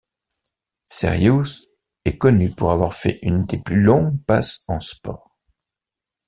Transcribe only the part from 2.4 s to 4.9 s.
pour avoir fait une des plus longues passes en